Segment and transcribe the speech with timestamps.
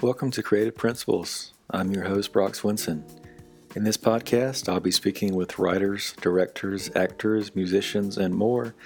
[0.00, 1.54] Welcome to Creative Principles.
[1.70, 3.02] I'm your host, Brock Swinson.
[3.74, 8.76] In this podcast, I'll be speaking with writers, directors, actors, musicians, and more,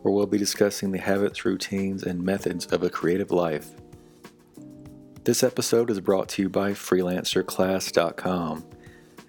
[0.00, 3.72] where we'll be discussing the habits, routines, and methods of a creative life.
[5.24, 8.64] This episode is brought to you by FreelancerClass.com.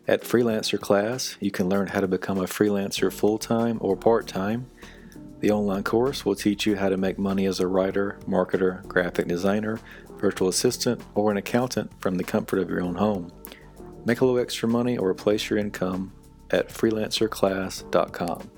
[0.07, 4.25] At Freelancer Class, you can learn how to become a freelancer full time or part
[4.25, 4.67] time.
[5.41, 9.27] The online course will teach you how to make money as a writer, marketer, graphic
[9.27, 9.79] designer,
[10.19, 13.31] virtual assistant, or an accountant from the comfort of your own home.
[14.05, 16.13] Make a little extra money or replace your income
[16.51, 18.51] at freelancerclass.com.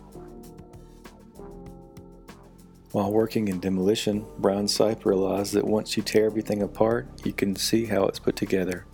[2.92, 7.56] While working in demolition, Bryan Sipe realized that once you tear everything apart, you can
[7.56, 8.86] see how it's put together.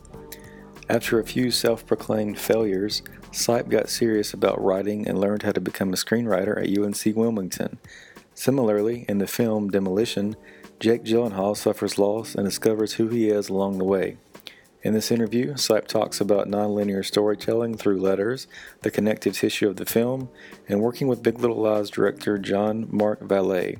[0.89, 5.61] After a few self proclaimed failures, Sipe got serious about writing and learned how to
[5.61, 7.79] become a screenwriter at UNC Wilmington.
[8.33, 10.35] Similarly, in the film Demolition,
[10.83, 14.17] Jake Gyllenhaal suffers loss and discovers who he is along the way.
[14.81, 18.47] In this interview, Sipe talks about nonlinear storytelling through letters,
[18.81, 20.27] the connective tissue of the film,
[20.67, 23.79] and working with Big Little Lies director Jean-Marc Vallée.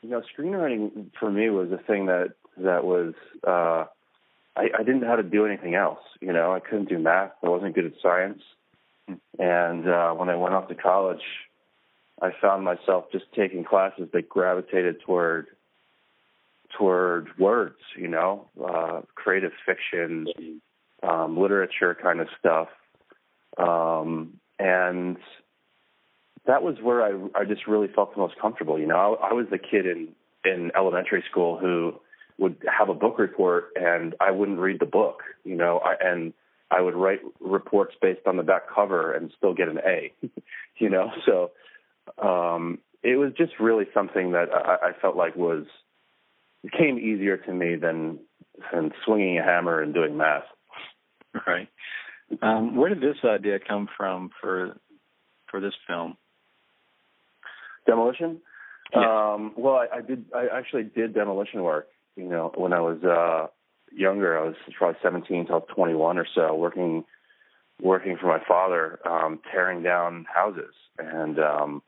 [0.00, 3.86] you know, screenwriting for me was a thing that that was uh,
[4.54, 5.98] I, I didn't know how to do anything else.
[6.20, 7.32] You know, I couldn't do math.
[7.42, 8.42] I wasn't good at science.
[9.40, 11.22] And uh, when I went off to college,
[12.20, 15.46] I found myself just taking classes that gravitated toward
[16.76, 17.78] toward words.
[17.96, 20.26] You know, uh, creative fiction,
[21.02, 22.68] um, literature kind of stuff,
[23.56, 25.16] um, and
[26.46, 28.78] that was where I I just really felt the most comfortable.
[28.78, 30.08] You know, I, I was the kid in
[30.44, 31.94] in elementary school who
[32.38, 35.22] would have a book report and I wouldn't read the book.
[35.44, 36.32] You know, I, and
[36.70, 40.12] I would write reports based on the back cover and still get an A.
[40.78, 41.50] you know, so
[42.18, 45.64] um, it was just really something that I, I felt like was
[46.76, 48.18] came easier to me than
[48.72, 50.44] than swinging a hammer and doing math.
[51.46, 51.68] Right.
[52.42, 54.76] Um, where did this idea come from for
[55.50, 56.16] for this film?
[57.86, 58.40] Demolition.
[58.94, 59.34] Yeah.
[59.34, 60.26] Um, well, I, I did.
[60.34, 61.88] I actually did demolition work.
[62.16, 63.48] You know, when I was uh,
[63.94, 67.04] younger, I was probably 17 till 21 or so, working
[67.80, 70.74] working for my father, um, tearing down houses.
[70.98, 71.82] And um,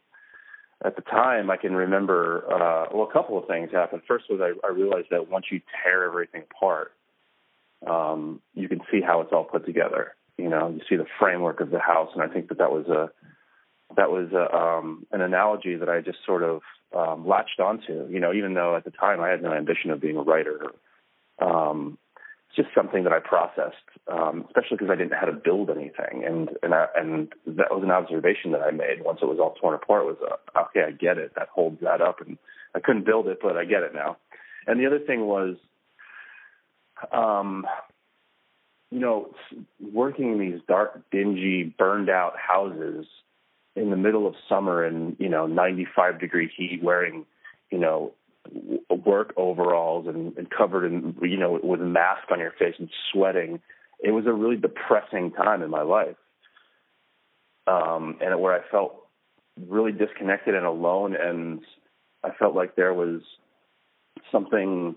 [0.84, 2.44] at the time, I can remember.
[2.50, 4.02] Uh, well, a couple of things happened.
[4.08, 6.92] First was I, I realized that once you tear everything apart,
[7.86, 10.14] um, you can see how it's all put together.
[10.38, 12.86] You know, you see the framework of the house, and I think that that was
[12.86, 13.10] a
[13.96, 16.62] that was a, um, an analogy that I just sort of
[16.96, 18.06] um, latched onto.
[18.08, 20.62] You know, even though at the time I had no ambition of being a writer,
[21.40, 21.98] um,
[22.56, 23.76] just something that I processed,
[24.08, 27.70] um, especially because I didn't know how to build anything, and and I, and that
[27.70, 30.06] was an observation that I made once it was all torn apart.
[30.06, 31.32] Was uh, okay, I get it.
[31.36, 32.38] That holds that up, and
[32.74, 34.16] I couldn't build it, but I get it now.
[34.66, 35.56] And the other thing was,
[37.12, 37.66] um,
[38.90, 39.32] you know,
[39.92, 43.06] working in these dark, dingy, burned out houses
[43.76, 47.24] in the middle of summer in you know 95 degree heat wearing
[47.70, 48.12] you know
[49.04, 52.90] work overalls and, and covered in you know with a mask on your face and
[53.12, 53.60] sweating
[54.02, 56.16] it was a really depressing time in my life.
[57.66, 59.06] Um and where i felt
[59.68, 61.60] really disconnected and alone and
[62.24, 63.20] i felt like there was
[64.32, 64.96] something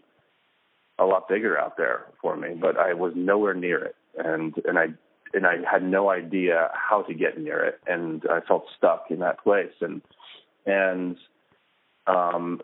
[1.00, 3.96] a lot bigger out there for me but i was nowhere near it.
[4.18, 4.88] And and i
[5.34, 9.20] and I had no idea how to get near it, and I felt stuck in
[9.20, 10.02] that place, and
[10.66, 11.18] and
[12.08, 12.62] um,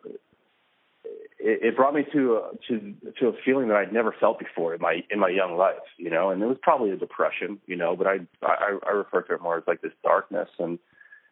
[1.40, 4.74] it, it brought me to a, to to a feeling that I'd never felt before
[4.76, 7.76] in my in my young life, you know, and it was probably a depression, you
[7.76, 10.80] know, but I I, I refer to it more as like this darkness, and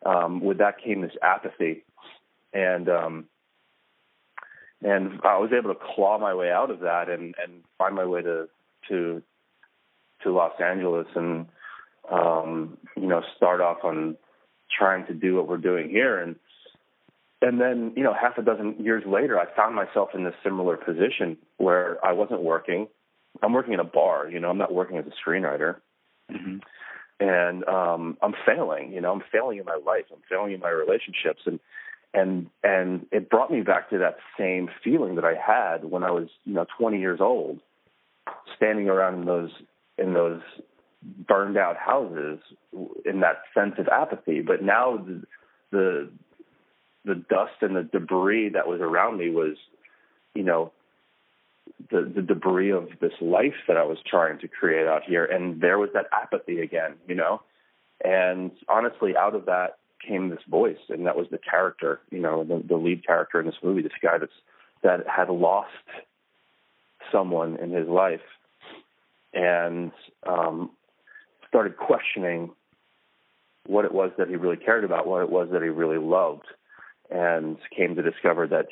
[0.06, 1.84] um, with that came this apathy,
[2.54, 3.26] and um,
[4.82, 8.06] and I was able to claw my way out of that and and find my
[8.06, 8.48] way to
[8.90, 9.22] to
[10.24, 11.48] to Los Angeles and
[12.10, 14.18] um, you know start off on
[14.78, 16.20] trying to do what we're doing here.
[16.20, 16.36] And
[17.42, 20.78] and then you know half a dozen years later I found myself in this similar
[20.78, 22.88] position where I wasn't working
[23.42, 25.78] I'm working in a bar you know I'm not working as a screenwriter
[26.32, 26.58] mm-hmm.
[27.20, 28.92] and um, I'm failing.
[28.92, 30.06] You know, I'm failing in my life.
[30.12, 31.60] I'm failing in my relationships, and
[32.14, 36.12] and and it brought me back to that same feeling that I had when I
[36.12, 37.60] was you know 20 years old,
[38.56, 39.52] standing around in those
[39.98, 40.42] in those
[41.28, 42.40] burned out houses
[43.06, 44.42] in that sense of apathy.
[44.42, 45.24] But now the
[45.72, 46.10] the,
[47.08, 49.56] the dust and the debris that was around me was,
[50.36, 50.72] you know,
[51.90, 55.62] the the debris of this life that I was trying to create out here, and
[55.62, 57.42] there was that apathy again, you know.
[58.04, 62.44] And honestly, out of that came this voice, and that was the character, you know,
[62.44, 64.32] the, the lead character in this movie, this guy that's
[64.84, 65.72] that had lost
[67.12, 68.22] someone in his life,
[69.34, 69.92] and
[70.28, 70.70] um,
[71.48, 72.52] started questioning
[73.66, 76.46] what it was that he really cared about, what it was that he really loved,
[77.10, 78.68] and came to discover that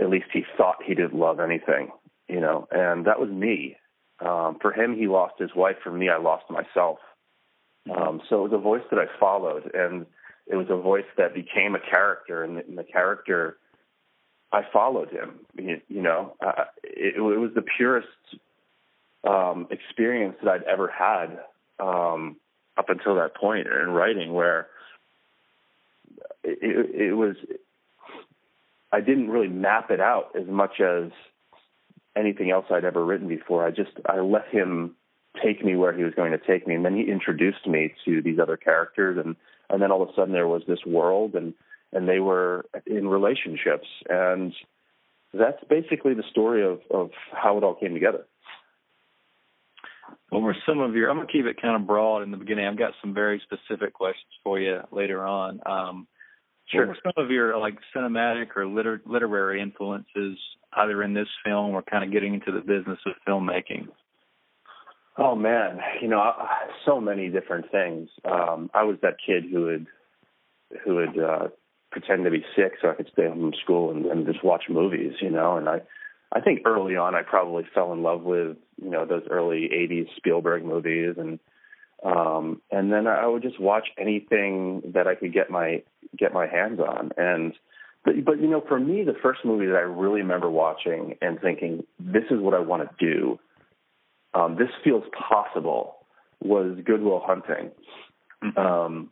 [0.00, 1.90] at least he thought he didn't love anything,
[2.28, 3.76] you know, and that was me.
[4.20, 5.76] Um, for him, he lost his wife.
[5.82, 6.98] For me, I lost myself.
[7.90, 10.06] Um, so it was a voice that I followed, and
[10.46, 13.56] it was a voice that became a character, and the, and the character,
[14.52, 15.40] I followed him.
[15.56, 18.08] You, you know, uh, it, it was the purest
[19.26, 21.38] um, experience that I'd ever had
[21.78, 22.36] um,
[22.76, 24.68] up until that point in writing, where
[26.44, 27.36] it, it, was
[28.92, 31.10] I didn't really map it out as much as
[32.16, 33.66] anything else I'd ever written before.
[33.66, 34.96] I just I let him
[35.42, 38.20] take me where he was going to take me, and then he introduced me to
[38.22, 39.36] these other characters, and
[39.68, 41.54] and then all of a sudden there was this world, and
[41.92, 44.52] and they were in relationships, and
[45.32, 48.26] that's basically the story of of how it all came together.
[50.30, 51.10] What were some of your?
[51.10, 52.66] I'm gonna keep it kind of broad in the beginning.
[52.66, 55.60] I've got some very specific questions for you later on.
[55.66, 56.06] Um,
[56.70, 56.86] Sure.
[56.86, 60.38] What were some of your like cinematic or liter- literary influences,
[60.72, 63.88] either in this film or kind of getting into the business of filmmaking?
[65.18, 66.32] Oh man, you know,
[66.86, 68.08] so many different things.
[68.24, 69.86] Um, I was that kid who would
[70.84, 71.48] who would uh,
[71.90, 74.64] pretend to be sick so I could stay home from school and, and just watch
[74.68, 75.56] movies, you know.
[75.56, 75.82] And I,
[76.32, 80.06] I think early on I probably fell in love with you know those early '80s
[80.16, 81.40] Spielberg movies and
[82.04, 85.82] um, and then I would just watch anything that I could get my
[86.20, 87.10] get my hands on.
[87.16, 87.54] And
[88.04, 91.40] but, but you know, for me, the first movie that I really remember watching and
[91.40, 93.38] thinking, "This is what I want to do.
[94.34, 95.96] Um, this feels possible."
[96.42, 97.70] Was Good Will Hunting.
[98.56, 99.10] Um,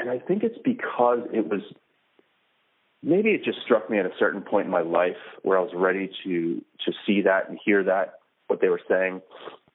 [0.00, 1.60] and I think it's because it was
[3.04, 5.70] maybe it just struck me at a certain point in my life where I was
[5.72, 8.14] ready to to see that and hear that
[8.48, 9.20] what they were saying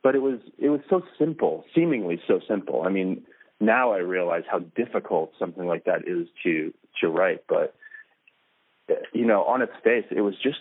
[0.04, 2.84] but it was it was so simple, seemingly so simple.
[2.86, 3.24] I mean,
[3.60, 7.44] now I realize how difficult something like that is to to write.
[7.48, 7.76] But
[9.14, 10.60] you know, on its face, it was just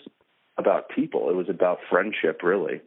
[0.57, 1.29] about people.
[1.29, 2.81] It was about friendship, really,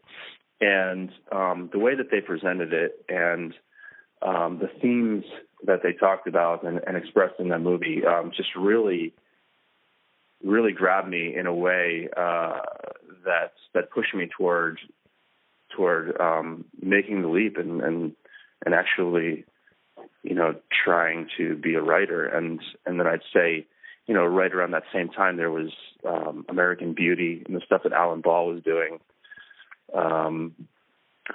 [0.61, 3.55] and um, the way that they presented it and
[4.23, 5.25] um, the themes
[5.65, 9.13] that they talked about and, and expressed in that movie um, just really
[10.45, 12.61] really grabbed me in a way uh,
[13.25, 14.79] that that pushed me toward
[15.75, 18.13] toward um, making the leap and, and
[18.65, 19.45] and actually,
[20.27, 22.27] you know, trying to be a writer.
[22.27, 23.67] And and then I'd say,
[24.07, 25.71] you know, right around that same time, there was
[26.07, 28.99] um, American Beauty and the stuff that Alan Ball was doing.
[29.95, 30.55] Um,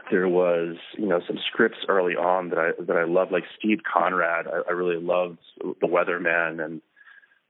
[0.10, 3.80] there was, you know, some scripts early on that I that I loved, like Steve
[3.84, 4.48] Conrad.
[4.48, 6.82] I, I really loved The Weatherman and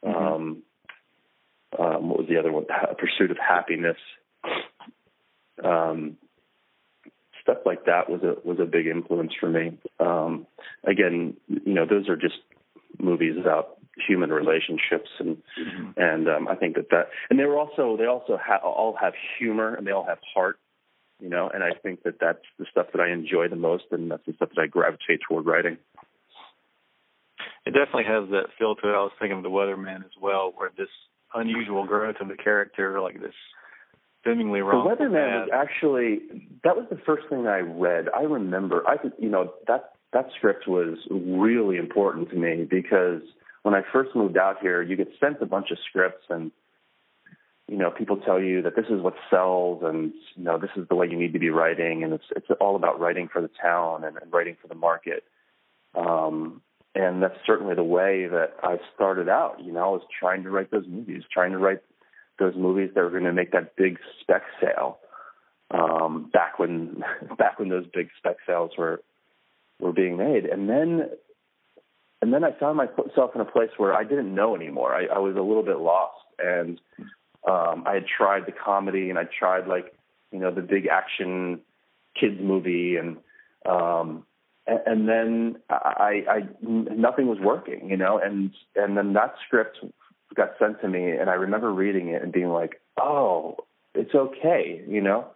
[0.03, 0.63] um,
[1.77, 2.65] um, what was the other one?
[2.97, 3.97] Pursuit of Happiness.
[5.63, 6.17] Um,
[7.41, 9.77] stuff like that was a was a big influence for me.
[9.99, 10.47] Um,
[10.83, 12.35] again, you know, those are just
[12.99, 15.91] movies about human relationships, and mm-hmm.
[15.97, 19.13] and um, I think that that and they were also they also ha- all have
[19.39, 20.59] humor and they all have heart,
[21.19, 24.11] you know, and I think that that's the stuff that I enjoy the most, and
[24.11, 25.77] that's the stuff that I gravitate toward writing.
[27.65, 28.91] It definitely has that feel to it.
[28.91, 30.89] I was thinking of the Weatherman as well, where this
[31.33, 33.35] unusual growth of the character, like this
[34.25, 34.87] seemingly wrong.
[34.87, 38.07] The Weatherman was actually that was the first thing I read.
[38.15, 43.21] I remember I could you know that that script was really important to me because
[43.63, 46.51] when I first moved out here, you get sent a bunch of scripts and
[47.67, 50.87] you know people tell you that this is what sells and you know this is
[50.89, 53.49] the way you need to be writing and it's it's all about writing for the
[53.61, 55.23] town and, and writing for the market.
[55.95, 56.61] Um,
[56.93, 59.63] and that's certainly the way that I started out.
[59.63, 61.81] You know, I was trying to write those movies, trying to write
[62.39, 64.99] those movies that were going to make that big spec sale
[65.71, 67.03] um, back when
[67.37, 69.01] back when those big spec sales were
[69.79, 71.09] were being made, and then
[72.21, 74.93] and then I found myself in a place where I didn't know anymore.
[74.93, 76.79] I, I was a little bit lost, and
[77.47, 79.93] um, I had tried the comedy, and I tried like
[80.31, 81.61] you know the big action
[82.19, 83.17] kids movie, and
[83.65, 84.25] um,
[84.67, 89.79] and then I, I nothing was working, you know, and and then that script
[90.35, 93.57] got sent to me, and I remember reading it and being like, oh,
[93.93, 95.27] it's okay, you know.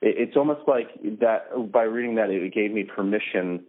[0.00, 0.88] It, it's almost like
[1.20, 3.64] that by reading that, it gave me permission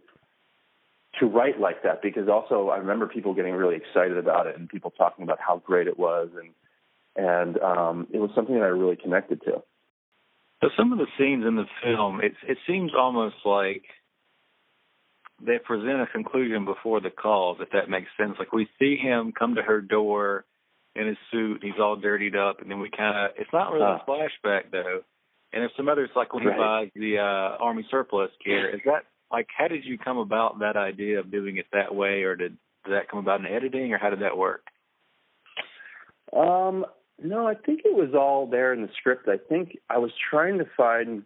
[1.20, 4.68] to write like that because also I remember people getting really excited about it and
[4.68, 6.50] people talking about how great it was and
[7.18, 9.62] and um, it was something that I really connected to.
[10.62, 13.84] So some of the scenes in the film, it it seems almost like
[15.40, 18.36] they present a conclusion before the calls, if that makes sense.
[18.38, 20.44] Like we see him come to her door
[20.96, 23.84] in his suit, he's all dirtied up, and then we kind of, it's not really
[23.84, 25.00] uh, a flashback though.
[25.52, 29.04] And if some others, like when he buys the uh, army surplus gear, is that
[29.30, 32.56] like how did you come about that idea of doing it that way, or did,
[32.84, 34.62] did that come about in editing, or how did that work?
[36.36, 36.84] Um,
[37.22, 39.28] no, I think it was all there in the script.
[39.28, 41.22] I think I was trying to find,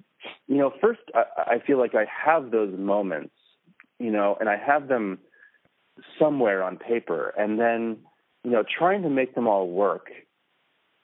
[0.47, 3.33] you know, first I, I feel like I have those moments
[4.01, 5.19] you know, and I have them
[6.19, 7.99] somewhere on paper, and then
[8.45, 10.09] you know, trying to make them all work.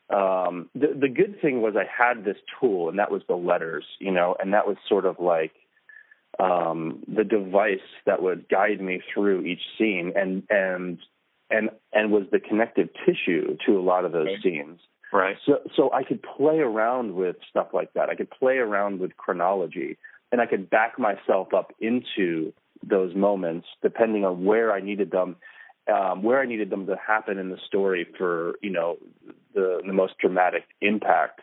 [0.09, 3.85] Um, the the good thing was I had this tool, and that was the letters,
[3.99, 5.53] you know, and that was sort of like
[6.39, 10.99] um, the device that would guide me through each scene, and and
[11.51, 14.43] and and was the connective tissue to a lot of those okay.
[14.43, 14.81] scenes.
[15.13, 15.37] Right.
[15.45, 18.09] So so I could play around with stuff like that.
[18.09, 19.99] I could play around with chronology,
[20.31, 22.53] and I could back myself up into
[22.87, 25.37] those moments depending on where I needed them,
[25.93, 28.97] um, where I needed them to happen in the story for you know
[29.55, 31.41] the the most dramatic impact.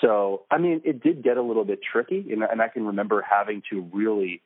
[0.00, 3.24] So I mean, it did get a little bit tricky, and, and I can remember
[3.28, 4.42] having to really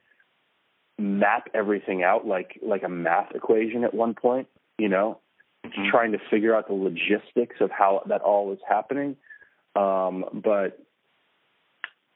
[0.99, 4.49] map everything out like like a math equation at one point.
[4.79, 5.21] You know,
[5.65, 5.91] mm-hmm.
[5.91, 9.17] trying to figure out the logistics of how that all was happening.
[9.77, 10.79] Um, but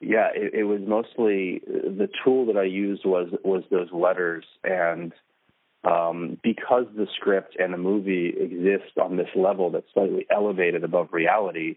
[0.00, 5.12] yeah, it, it was mostly the tool that I used was was those letters, and
[5.84, 11.08] um, because the script and the movie exist on this level that's slightly elevated above
[11.12, 11.76] reality,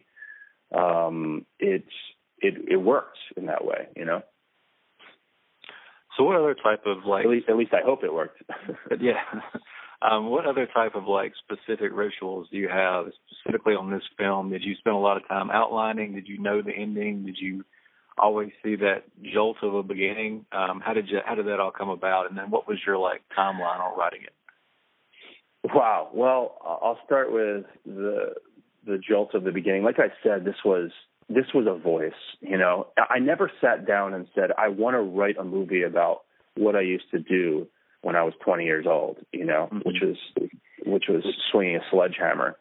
[0.75, 1.85] um, it's
[2.39, 4.21] it it works in that way, you know.
[6.17, 7.25] So, what other type of like?
[7.25, 8.41] At least, at least I hope it worked.
[8.99, 9.21] yeah.
[10.01, 14.51] Um, what other type of like specific rituals do you have specifically on this film?
[14.51, 16.13] Did you spend a lot of time outlining?
[16.13, 17.25] Did you know the ending?
[17.25, 17.65] Did you
[18.17, 20.45] always see that jolt of a beginning.
[20.51, 22.97] Um, how did you how did that all come about, and then what was your
[22.97, 24.33] like timeline on writing it?
[25.73, 26.09] Wow.
[26.13, 28.35] Well, I'll start with the
[28.85, 29.83] the jolt of the beginning.
[29.83, 30.91] Like I said, this was
[31.29, 32.11] this was a voice.
[32.39, 36.21] You know, I never sat down and said I want to write a movie about
[36.55, 37.67] what I used to do
[38.01, 39.17] when I was 20 years old.
[39.31, 39.79] You know, mm-hmm.
[39.79, 40.17] which was
[40.85, 42.55] which was swinging a sledgehammer.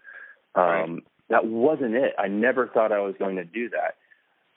[0.54, 1.02] Um, right.
[1.28, 2.14] That wasn't it.
[2.18, 3.96] I never thought I was going to do that.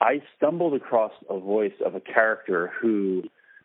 [0.00, 3.24] I stumbled across a voice of a character who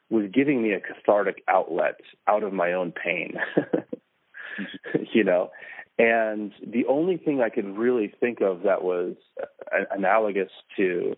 [0.10, 3.38] was giving me a cathartic outlet out of my own pain.
[5.13, 5.51] you know,
[5.98, 9.15] and the only thing I could really think of that was
[9.92, 11.15] analogous to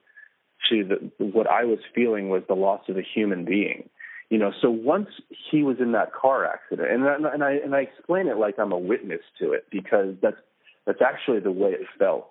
[0.70, 3.90] to the, what I was feeling was the loss of a human being.
[4.30, 5.08] You know, so once
[5.52, 8.72] he was in that car accident, and and I and I explain it like I'm
[8.72, 10.38] a witness to it because that's
[10.86, 12.30] that's actually the way it felt.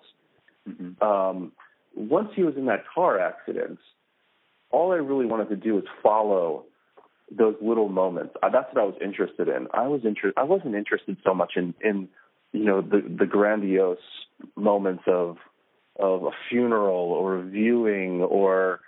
[0.69, 1.03] Mm-hmm.
[1.03, 1.51] Um,
[1.97, 3.79] once he was in that car accident,
[4.69, 6.65] all I really wanted to do was follow
[7.35, 8.35] those little moments.
[8.41, 9.67] Uh, that's what I was interested in.
[9.73, 12.07] I was inter- I wasn't interested so much in in
[12.53, 13.97] you know the the grandiose
[14.55, 15.37] moments of
[15.99, 18.81] of a funeral or a viewing or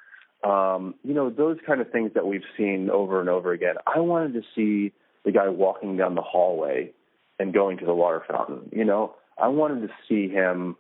[0.44, 3.76] um, you know those kind of things that we've seen over and over again.
[3.88, 4.94] I wanted to see
[5.26, 6.92] the guy walking down the hallway
[7.40, 8.70] and going to the water fountain.
[8.72, 10.78] You know, I wanted to see him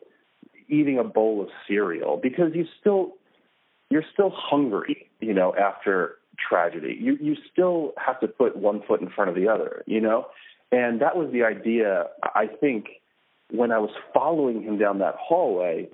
[0.69, 3.13] eating a bowl of cereal because you still
[3.89, 6.17] you're still hungry, you know, after
[6.49, 6.97] tragedy.
[6.99, 10.27] You you still have to put one foot in front of the other, you know?
[10.71, 12.87] And that was the idea I think
[13.51, 15.89] when I was following him down that hallway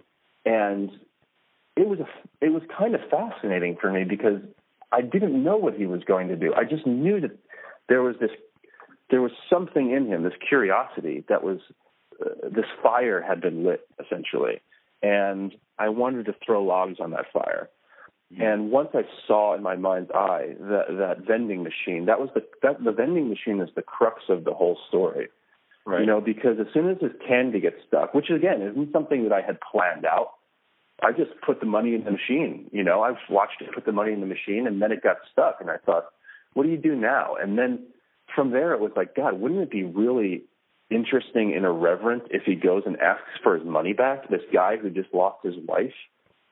[0.45, 0.91] and
[1.77, 4.41] it was a, it was kind of fascinating for me because
[4.91, 6.53] I didn't know what he was going to do.
[6.53, 7.37] I just knew that
[7.89, 8.31] there was this
[9.09, 11.59] there was something in him, this curiosity that was
[12.23, 14.61] uh, this fire had been lit essentially,
[15.01, 17.69] and I wanted to throw logs on that fire.
[18.33, 18.41] Mm-hmm.
[18.41, 22.43] And once I saw in my mind's eye that that vending machine, that was the
[22.63, 25.29] that the vending machine is the crux of the whole story.
[25.85, 25.99] Right.
[25.99, 29.31] You know, because as soon as this candy gets stuck, which again isn't something that
[29.31, 30.31] I had planned out,
[31.03, 32.69] I just put the money in the machine.
[32.71, 35.17] You know, I've watched it put the money in the machine, and then it got
[35.31, 36.05] stuck, and I thought,
[36.53, 37.35] what do you do now?
[37.39, 37.85] And then
[38.33, 40.43] from there, it was like, God, wouldn't it be really
[40.89, 44.29] interesting and irreverent if he goes and asks for his money back.
[44.29, 45.93] This guy who just lost his wife,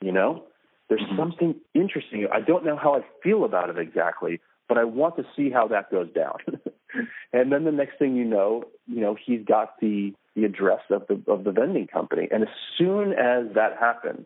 [0.02, 0.46] you know,
[0.90, 1.18] there's mm-hmm.
[1.18, 2.28] something interesting.
[2.32, 5.68] I don't know how I feel about it exactly, but I want to see how
[5.68, 6.38] that goes down.
[7.34, 11.04] and then the next thing you know, you know, he's got the the address of
[11.08, 12.28] the of the vending company.
[12.32, 14.26] And as soon as that happened,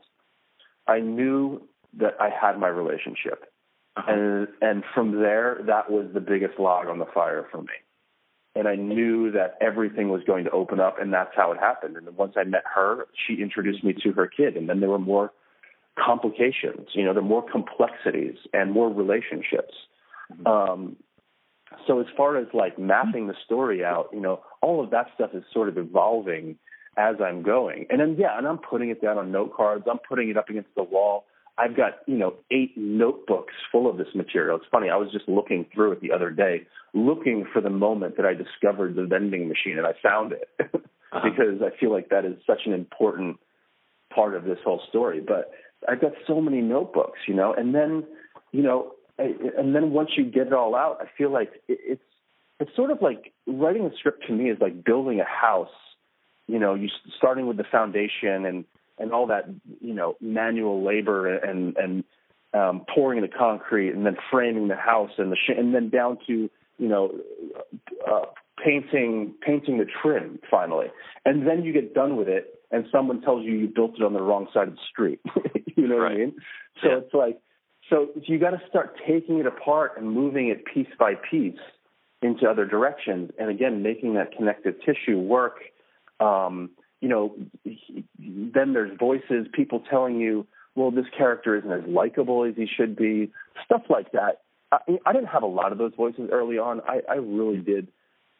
[0.87, 1.61] I knew
[1.97, 3.45] that I had my relationship.
[3.95, 4.11] Uh-huh.
[4.11, 7.73] And and from there that was the biggest log on the fire for me.
[8.57, 11.95] And I knew that everything was going to open up and that's how it happened.
[11.95, 14.89] And then once I met her, she introduced me to her kid and then there
[14.89, 15.31] were more
[16.03, 19.73] complications, you know, there were more complexities and more relationships.
[20.31, 20.47] Mm-hmm.
[20.47, 20.95] Um,
[21.85, 25.31] so as far as like mapping the story out, you know, all of that stuff
[25.33, 26.57] is sort of evolving
[26.97, 27.85] as I'm going.
[27.89, 29.85] And then yeah, and I'm putting it down on note cards.
[29.89, 31.25] I'm putting it up against the wall.
[31.57, 34.57] I've got, you know, eight notebooks full of this material.
[34.57, 38.17] It's funny, I was just looking through it the other day, looking for the moment
[38.17, 40.49] that I discovered the vending machine and I found it.
[41.11, 41.29] uh-huh.
[41.29, 43.37] because I feel like that is such an important
[44.13, 45.21] part of this whole story.
[45.25, 45.51] But
[45.87, 48.03] I've got so many notebooks, you know, and then,
[48.51, 52.01] you know, and then once you get it all out, I feel like it's
[52.59, 55.73] it's sort of like writing a script to me is like building a house.
[56.45, 56.87] You know, you
[57.17, 58.65] starting with the foundation and
[58.97, 59.45] and all that
[59.81, 62.03] you know manual labor and and
[62.53, 66.17] um, pouring the concrete and then framing the house and the sh- and then down
[66.27, 67.11] to you know
[68.09, 68.25] uh,
[68.63, 70.87] painting painting the trim finally,
[71.25, 74.13] and then you get done with it and someone tells you you built it on
[74.13, 75.21] the wrong side of the street.
[75.75, 76.11] you know right.
[76.11, 76.35] what I mean?
[76.81, 76.97] So yeah.
[76.97, 77.39] it's like
[77.89, 81.59] so you got to start taking it apart and moving it piece by piece
[82.21, 85.59] into other directions, and again, making that connective tissue work.
[86.19, 87.35] Um, you know,
[87.65, 92.95] then there's voices, people telling you, well, this character isn't as likable as he should
[92.95, 93.31] be,
[93.65, 94.41] stuff like that.
[94.71, 96.81] I, I didn't have a lot of those voices early on.
[96.87, 97.87] I, I really did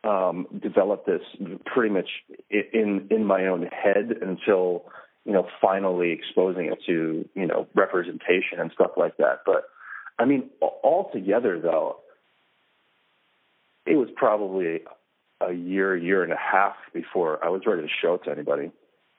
[0.04, 1.22] um, develop this
[1.66, 2.10] pretty much
[2.50, 4.86] in in my own head until
[5.28, 9.42] you know, finally exposing it to, you know, representation and stuff like that.
[9.46, 9.66] But
[10.18, 11.98] I mean, altogether though,
[13.86, 14.80] it was probably
[15.42, 18.72] a year, year and a half before I was ready to show it to anybody.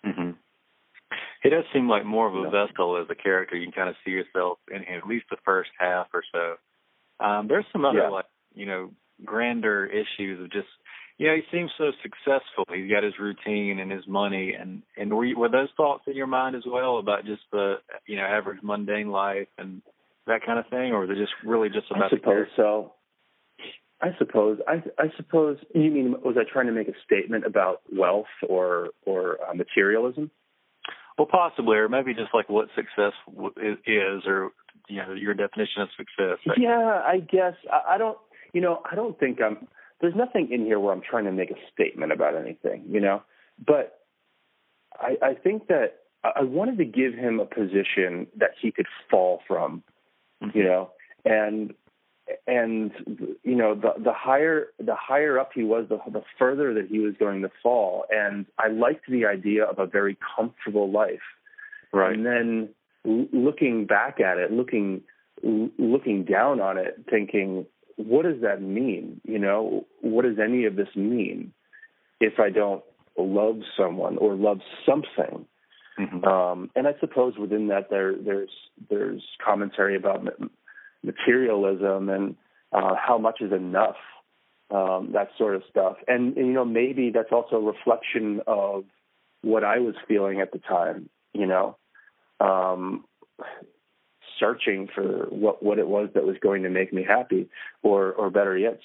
[0.05, 0.31] Mm-hmm.
[1.45, 2.67] It does seem like more of a yeah.
[2.67, 3.57] vessel as a character.
[3.57, 7.25] You can kind of see yourself in, in at least the first half or so.
[7.25, 8.09] Um, there's some other yeah.
[8.09, 8.91] like you know
[9.25, 10.69] grander issues of just
[11.19, 12.65] yeah, he seems so successful.
[12.73, 16.15] He's got his routine and his money, and and were you, were those thoughts in
[16.15, 17.77] your mind as well about just the
[18.07, 19.83] you know average mundane life and
[20.27, 22.13] that kind of thing, or was it just really just about?
[22.13, 22.93] I suppose so.
[24.01, 24.59] I suppose.
[24.67, 28.91] I I suppose you mean was I trying to make a statement about wealth or
[29.05, 30.31] or uh, materialism?
[31.17, 33.13] Well, possibly, or maybe just like what success
[33.87, 34.51] is, or
[34.89, 36.39] you know your definition of success.
[36.57, 38.19] Yeah, I guess I, I don't.
[38.53, 39.69] You know, I don't think I'm
[40.01, 43.23] there's nothing in here where I'm trying to make a statement about anything, you know.
[43.65, 43.99] But
[44.95, 49.41] I, I think that I wanted to give him a position that he could fall
[49.47, 49.83] from,
[50.43, 50.57] mm-hmm.
[50.57, 50.91] you know,
[51.25, 51.75] and
[52.49, 52.91] and
[53.45, 56.99] you know the the higher the higher up he was, the the further that he
[56.99, 58.07] was going to fall.
[58.11, 61.21] And I liked the idea of a very comfortable life,
[61.93, 62.15] right?
[62.15, 62.71] And then
[63.05, 65.03] looking back at it, looking
[65.43, 69.21] looking down on it, thinking, what does that mean?
[69.25, 71.53] You know, what does any of this mean
[72.21, 72.83] if I don't
[73.19, 75.45] love someone or love something?
[75.99, 76.25] Mm-hmm.
[76.25, 78.51] Um, and I suppose within that there there's
[78.89, 80.25] there's commentary about
[81.03, 82.37] materialism and
[82.73, 83.97] uh, how much is enough,
[84.71, 85.97] um, that sort of stuff.
[86.07, 88.85] And, and you know maybe that's also a reflection of
[89.43, 91.09] what I was feeling at the time.
[91.33, 91.77] You know,
[92.41, 93.05] um,
[94.39, 97.49] searching for what what it was that was going to make me happy,
[97.83, 98.81] or or better yet,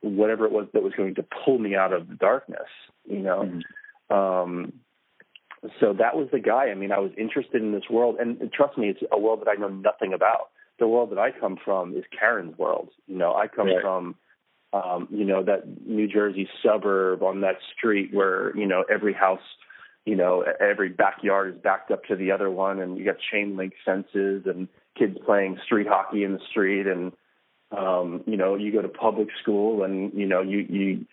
[0.00, 2.68] whatever it was that was going to pull me out of the darkness.
[3.08, 3.42] You know.
[3.42, 4.14] Mm-hmm.
[4.14, 4.72] Um,
[5.80, 6.66] so that was the guy.
[6.66, 9.40] I mean, I was interested in this world, and, and trust me, it's a world
[9.40, 10.50] that I know nothing about.
[10.78, 12.90] The world that I come from is Karen's world.
[13.06, 13.80] You know, I come right.
[13.80, 14.14] from,
[14.72, 19.40] um, you know, that New Jersey suburb on that street where you know every house
[20.04, 23.56] you know, every backyard is backed up to the other one, and you got chain
[23.56, 27.12] link fences, and kids playing street hockey in the street and
[27.76, 31.06] um you know you go to public school and you know you you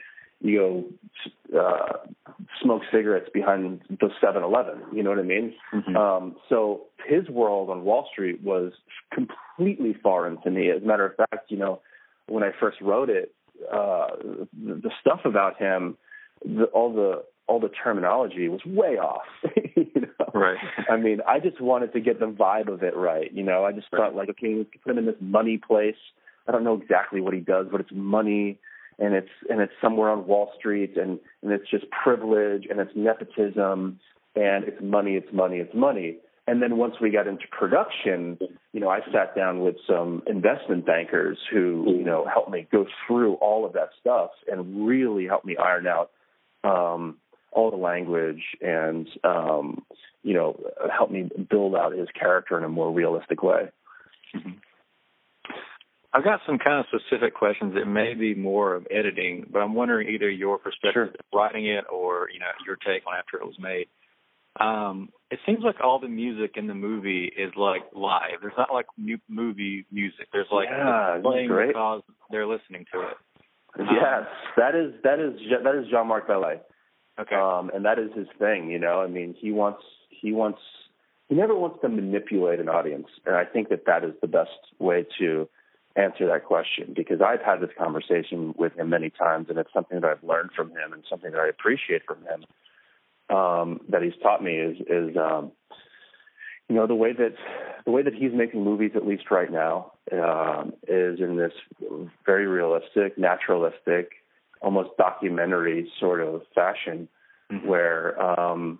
[0.43, 0.93] you
[1.51, 1.97] go uh
[2.61, 5.95] smoke cigarettes behind the 7-Eleven you know what i mean mm-hmm.
[5.95, 8.71] um so his world on wall street was
[9.13, 11.81] completely foreign to me as a matter of fact you know
[12.27, 13.33] when i first wrote it
[13.71, 14.07] uh
[14.65, 15.97] the, the stuff about him
[16.45, 19.23] the, all the all the terminology was way off.
[19.75, 20.29] you know?
[20.33, 20.57] Right.
[20.89, 23.31] I mean, I just wanted to get the vibe of it right.
[23.33, 23.99] You know, I just right.
[23.99, 25.95] thought like, okay, let's put him in this money place.
[26.47, 28.59] I don't know exactly what he does, but it's money
[28.99, 32.91] and it's and it's somewhere on Wall Street and and it's just privilege and it's
[32.95, 33.99] nepotism
[34.35, 36.17] and it's money, it's money, it's money.
[36.45, 38.37] And then once we got into production,
[38.73, 42.85] you know, I sat down with some investment bankers who, you know, helped me go
[43.07, 46.11] through all of that stuff and really helped me iron out
[46.65, 47.17] um,
[47.53, 49.85] all the language and, um,
[50.23, 50.59] you know,
[50.91, 53.69] help me build out his character in a more realistic way.
[54.35, 54.49] Mm-hmm.
[56.13, 59.73] I've got some kind of specific questions that may be more of editing, but I'm
[59.73, 61.03] wondering either your perspective sure.
[61.05, 63.87] of writing it or you know your take on after it was made.
[64.59, 68.41] Um, it seems like all the music in the movie is like live.
[68.41, 70.27] There's not like mu- movie music.
[70.31, 71.69] There's like yeah, playing great.
[71.69, 73.17] because they're listening to it.
[73.79, 76.59] Yes, that is that is that is Jean-Marc Vallée.
[77.19, 77.35] Okay.
[77.35, 79.01] Um, and that is his thing, you know.
[79.01, 80.59] I mean, he wants he wants
[81.29, 84.51] he never wants to manipulate an audience, and I think that that is the best
[84.77, 85.49] way to
[85.95, 90.01] answer that question because I've had this conversation with him many times, and it's something
[90.01, 92.45] that I've learned from him and something that I appreciate from him
[93.29, 95.51] um, that he's taught me is is um,
[96.69, 97.35] you know the way that
[97.85, 101.53] the way that he's making movies at least right now um, is in this
[102.25, 104.11] very realistic, naturalistic,
[104.61, 107.07] almost documentary sort of fashion
[107.51, 107.67] mm-hmm.
[107.67, 108.79] where um,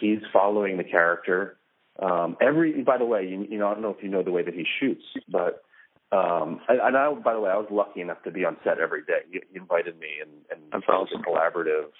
[0.00, 1.56] he's following the character.
[1.98, 4.30] Um, every, by the way, you, you know, I don't know if you know the
[4.30, 5.62] way that he shoots, but
[6.12, 8.80] um, and, and I, by the way, I was lucky enough to be on set
[8.80, 9.20] every day.
[9.30, 11.22] He, he invited me, and, and That's it was awesome.
[11.22, 11.90] a collaborative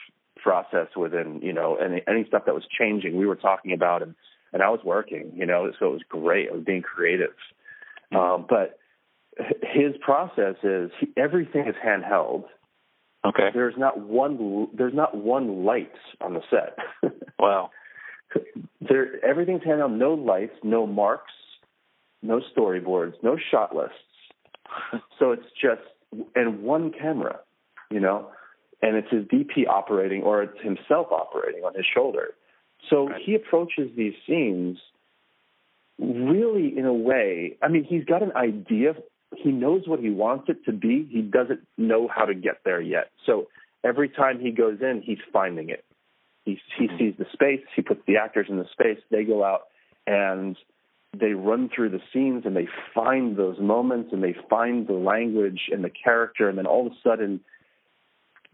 [0.42, 4.14] process within, you know, any, any stuff that was changing, we were talking about, and
[4.52, 6.48] and I was working, you know, so it was great.
[6.50, 7.34] I was being creative,
[8.12, 8.80] um, but
[9.62, 12.44] his process is he, everything is handheld.
[13.24, 13.50] Okay.
[13.54, 14.68] There's not one.
[14.76, 17.12] There's not one light on the set.
[17.38, 17.70] wow.
[18.80, 19.96] There, everything's handheld.
[19.96, 21.32] No lights, no marks,
[22.22, 23.94] no storyboards, no shot lists.
[25.18, 25.82] so it's just
[26.34, 27.40] and one camera,
[27.90, 28.30] you know,
[28.82, 32.34] and it's his DP operating or it's himself operating on his shoulder.
[32.88, 33.20] So right.
[33.24, 34.78] he approaches these scenes
[35.98, 37.56] really in a way.
[37.62, 38.94] I mean, he's got an idea.
[39.36, 41.06] He knows what he wants it to be.
[41.10, 43.10] He doesn't know how to get there yet.
[43.26, 43.48] So
[43.84, 45.84] every time he goes in, he's finding it.
[46.44, 46.98] He he mm-hmm.
[46.98, 47.60] sees the space.
[47.76, 48.98] He puts the actors in the space.
[49.10, 49.62] They go out
[50.06, 50.56] and
[51.18, 55.62] they run through the scenes and they find those moments and they find the language
[55.72, 57.40] and the character and then all of a sudden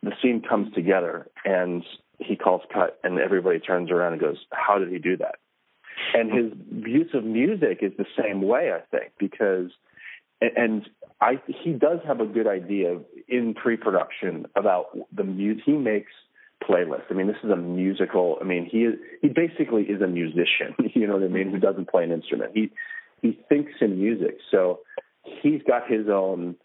[0.02, 1.84] the scene comes together and
[2.18, 5.36] he calls cut and everybody turns around and goes how did he do that?
[6.14, 6.52] And his
[6.86, 9.70] use of music is the same way i think because
[10.40, 10.88] and
[11.20, 16.12] i he does have a good idea in pre-production about the music he makes
[16.62, 17.04] playlist.
[17.10, 18.38] I mean, this is a musical.
[18.40, 20.74] I mean, he is he basically is a musician.
[20.94, 21.50] You know what I mean?
[21.50, 22.52] Who doesn't play an instrument?
[22.54, 22.70] He
[23.22, 24.38] he thinks in music.
[24.50, 24.80] So
[25.42, 26.56] he's got his own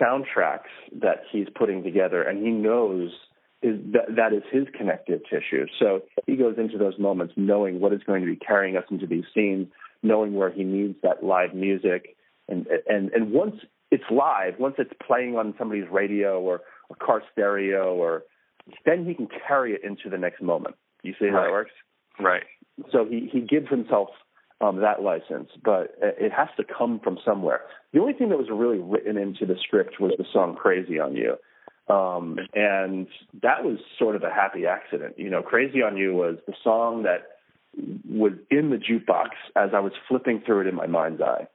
[0.00, 3.10] soundtracks that he's putting together, and he knows
[3.62, 5.66] is that that is his connective tissue.
[5.78, 9.06] So he goes into those moments knowing what is going to be carrying us into
[9.06, 9.68] these scenes,
[10.02, 12.16] knowing where he needs that live music,
[12.48, 13.56] and and and once
[13.90, 18.24] it's live, once it's playing on somebody's radio or a car stereo or
[18.84, 20.76] then he can carry it into the next moment.
[21.02, 21.48] You see how right.
[21.48, 21.72] it works?
[22.20, 22.44] Right.
[22.90, 24.10] So he, he gives himself
[24.60, 27.62] um, that license, but it has to come from somewhere.
[27.92, 31.16] The only thing that was really written into the script was the song Crazy on
[31.16, 31.36] You.
[31.92, 33.08] Um, and
[33.42, 35.18] that was sort of a happy accident.
[35.18, 37.26] You know, Crazy on You was the song that
[38.08, 41.48] was in the jukebox as I was flipping through it in my mind's eye.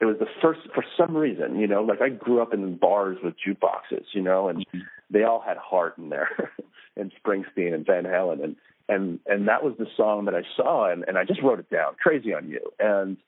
[0.00, 3.18] It was the first, for some reason, you know, like I grew up in bars
[3.22, 4.78] with jukeboxes, you know, and mm-hmm.
[5.10, 6.52] they all had Heart in there,
[6.96, 8.56] and Springsteen and Van Halen, and
[8.88, 11.70] and and that was the song that I saw, and and I just wrote it
[11.70, 13.18] down, "Crazy on You," and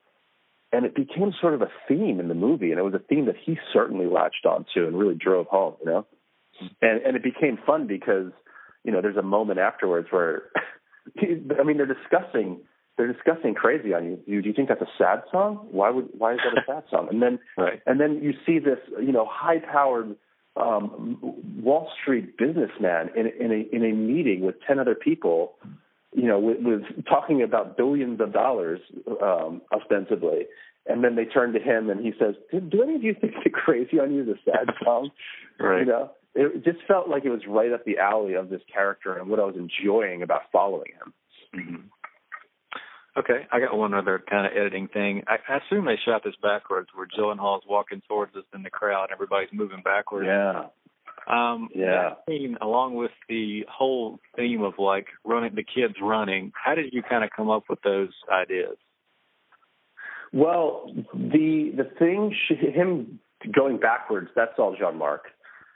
[0.72, 3.26] and it became sort of a theme in the movie, and it was a theme
[3.26, 6.06] that he certainly latched onto and really drove home, you know,
[6.56, 6.66] mm-hmm.
[6.80, 8.32] and and it became fun because
[8.82, 10.44] you know there's a moment afterwards where,
[11.20, 12.60] I mean, they're discussing
[12.96, 14.42] they're discussing crazy on you.
[14.42, 15.66] Do you, think that's a sad song?
[15.70, 17.08] Why would why is that a sad song?
[17.10, 17.80] And then right.
[17.86, 20.16] and then you see this you know high powered
[20.56, 21.18] um,
[21.62, 25.54] Wall Street businessman in, in a in a meeting with ten other people,
[26.14, 28.80] you know, with, with talking about billions of dollars
[29.22, 30.46] um, ostensibly.
[30.84, 33.34] And then they turn to him and he says, "Do, do any of you think
[33.44, 35.10] the Crazy on You is a sad song?"
[35.60, 35.80] right.
[35.80, 39.16] You know, it just felt like it was right up the alley of this character
[39.16, 41.12] and what I was enjoying about following him.
[41.54, 41.86] Mm-hmm.
[43.16, 45.22] Okay, I got one other kind of editing thing.
[45.26, 49.04] I, I assume they shot this backwards, where Gyllenhaal's walking towards us in the crowd,
[49.04, 50.26] and everybody's moving backwards.
[50.26, 50.68] Yeah.
[51.26, 52.14] Um, yeah.
[52.26, 56.52] Scene, along with the whole theme of like running, the kids running.
[56.54, 58.76] How did you kind of come up with those ideas?
[60.32, 63.20] Well, the the thing, him
[63.54, 65.24] going backwards, that's all Jean Marc.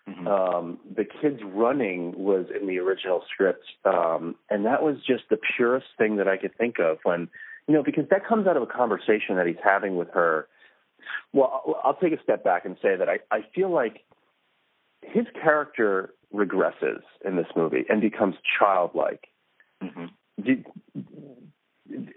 [0.08, 0.26] Mm-hmm.
[0.28, 5.38] Um, the kids running was in the original script, um, and that was just the
[5.56, 7.28] purest thing that I could think of when
[7.66, 10.48] you know, because that comes out of a conversation that he's having with her.
[11.32, 14.04] Well, I'll, take a step back and say that I, I feel like
[15.02, 19.28] his character regresses in this movie and becomes childlike.
[19.82, 20.06] Mm-hmm.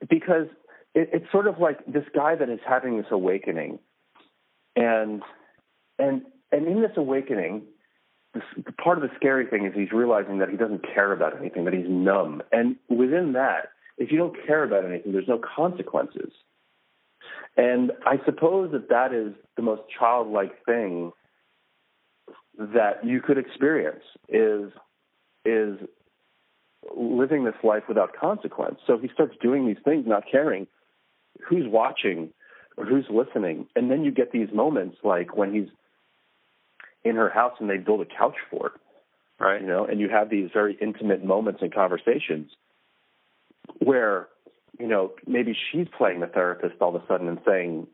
[0.09, 0.47] Because
[0.95, 3.79] it, it's sort of like this guy that is having this awakening,
[4.75, 5.21] and
[5.97, 7.63] and and in this awakening,
[8.83, 11.73] part of the scary thing is he's realizing that he doesn't care about anything, that
[11.73, 16.31] he's numb, and within that, if you don't care about anything, there's no consequences.
[17.57, 21.11] And I suppose that that is the most childlike thing
[22.57, 24.71] that you could experience is
[25.45, 25.77] is
[26.95, 28.79] living this life without consequence.
[28.87, 30.67] So he starts doing these things, not caring
[31.47, 32.31] who's watching
[32.77, 35.69] or who's listening, and then you get these moments like when he's
[37.03, 38.81] in her house and they build a couch for fort,
[39.39, 39.61] right?
[39.61, 42.51] You know, and you have these very intimate moments and conversations
[43.79, 44.27] where
[44.79, 47.87] you know maybe she's playing the therapist all of a sudden and saying,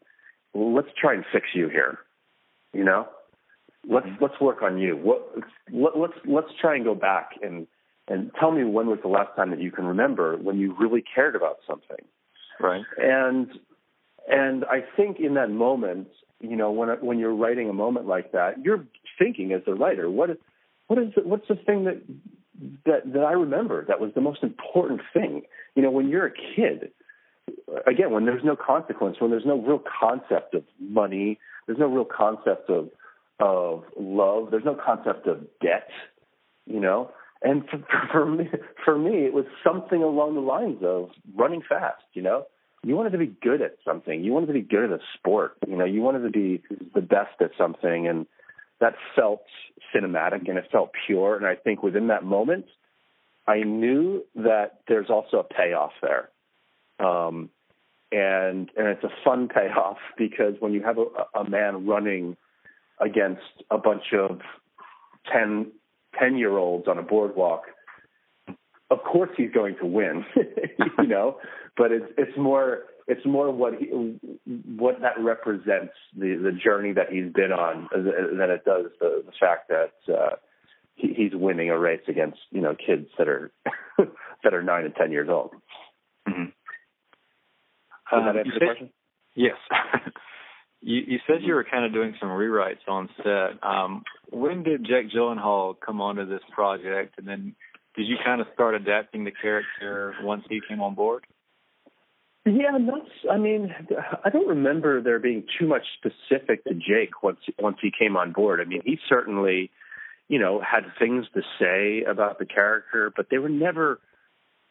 [0.54, 2.00] "Let's try and fix you here,"
[2.74, 3.08] you know
[3.88, 4.24] let's mm-hmm.
[4.24, 4.96] let's work on you.
[4.96, 5.34] What
[5.72, 7.68] let, let's let's try and go back and
[8.08, 11.04] and tell me when was the last time that you can remember when you really
[11.04, 12.06] cared about something.
[12.60, 12.84] Right.
[12.98, 13.48] And
[14.28, 16.08] and I think in that moment,
[16.40, 18.86] you know, when when you're writing a moment like that, you're
[19.18, 20.38] thinking as a writer, what is
[20.88, 22.02] what is it, what's the thing that
[22.86, 25.44] that that I remember that was the most important thing?
[25.76, 26.92] You know, when you're a kid,
[27.88, 32.06] again, when there's no consequence, when there's no real concept of money, there's no real
[32.06, 32.90] concept of
[33.40, 34.50] of love.
[34.52, 35.90] There's no concept of debt,
[36.66, 37.12] you know.
[37.42, 38.50] And for, for me,
[38.84, 42.04] for me, it was something along the lines of running fast.
[42.14, 42.46] You know,
[42.86, 44.24] you wanted to be good at something.
[44.24, 45.58] You wanted to be good at a sport.
[45.68, 46.62] You know, you wanted to be
[46.94, 48.28] the best at something, and
[48.80, 49.42] that felt
[49.94, 51.36] cinematic and it felt pure.
[51.36, 52.66] And I think within that moment,
[53.48, 56.30] I knew that there's also a payoff there.
[57.00, 57.50] Um,
[58.12, 62.38] and and it's a fun payoff because when you have a, a man running
[63.02, 64.42] against a bunch of
[65.34, 65.72] 10,
[66.20, 67.64] 10 year olds on a boardwalk,
[68.92, 71.38] of course he's going to win, you know,
[71.78, 73.88] but it's, it's more, it's more what he,
[74.78, 79.32] what that represents the, the journey that he's been on than it does the, the
[79.40, 80.36] fact that, uh,
[80.96, 83.52] he, he's winning a race against, you know, kids that are,
[84.44, 85.52] that are nine and 10 years old.
[86.28, 86.46] Mm-hmm.
[88.12, 88.90] Does that um, answer the question?
[89.36, 89.56] Yes.
[90.86, 93.68] You, you said you were kind of doing some rewrites on set.
[93.68, 97.56] Um, when did Jake Gyllenhaal come onto this project, and then
[97.96, 101.26] did you kind of start adapting the character once he came on board?
[102.46, 103.10] Yeah, that's.
[103.32, 103.74] I mean,
[104.24, 108.34] I don't remember there being too much specific to Jake once once he came on
[108.34, 108.62] board.
[108.62, 109.72] I mean, he certainly,
[110.28, 114.00] you know, had things to say about the character, but they were never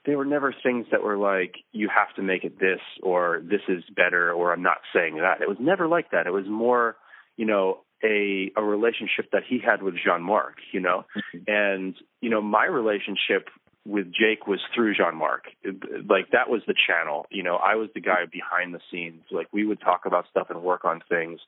[0.07, 3.63] they were never things that were like you have to make it this or this
[3.69, 5.41] is better or I'm not saying that.
[5.41, 6.29] It was never like that.
[6.29, 6.97] It was more,
[7.37, 11.39] you know, a a relationship that he had with Jean Marc, you know, mm-hmm.
[11.47, 13.49] and you know my relationship
[13.87, 15.45] with Jake was through Jean Marc.
[15.65, 17.27] Like that was the channel.
[17.31, 19.23] You know, I was the guy behind the scenes.
[19.31, 21.41] Like we would talk about stuff and work on things,